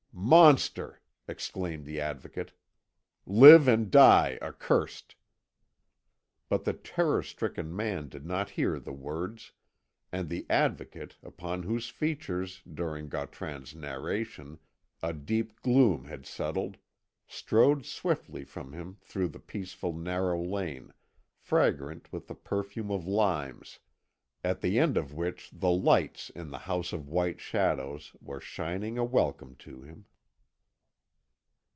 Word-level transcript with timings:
"Monster!" 0.13 1.01
exclaimed 1.27 1.83
the 1.85 1.99
Advocate. 1.99 2.53
"Live 3.25 3.67
and 3.67 3.89
die 3.89 4.37
accursed!" 4.41 5.15
But 6.47 6.63
the 6.63 6.73
terror 6.73 7.23
stricken 7.23 7.75
man 7.75 8.07
did 8.07 8.25
not 8.25 8.51
hear 8.51 8.79
the 8.79 8.93
words, 8.93 9.51
and 10.11 10.29
the 10.29 10.45
Advocate, 10.49 11.17
upon 11.23 11.63
whose 11.63 11.89
features, 11.89 12.61
during 12.71 13.09
Gautran's 13.09 13.73
narration, 13.73 14.59
a 15.01 15.11
deep 15.11 15.59
gloom 15.61 16.05
had 16.05 16.25
settled, 16.27 16.77
strode 17.27 17.83
swiftly 17.85 18.43
from 18.45 18.73
him 18.73 18.97
through 19.01 19.29
the 19.29 19.39
peaceful 19.39 19.91
narrow 19.91 20.41
lane, 20.41 20.93
fragrant 21.33 22.11
with 22.13 22.27
the 22.27 22.35
perfume 22.35 22.91
of 22.91 23.07
limes, 23.07 23.79
at 24.43 24.61
the 24.61 24.79
end 24.79 24.97
of 24.97 25.13
which 25.13 25.51
the 25.51 25.69
lights 25.69 26.29
in 26.31 26.49
the 26.49 26.57
House 26.59 26.93
of 26.93 27.07
White 27.09 27.39
Shadows 27.41 28.15
were 28.21 28.39
shining 28.41 28.97
a 28.97 29.03
welcome 29.05 29.55
to 29.57 29.81
him. 29.83 30.05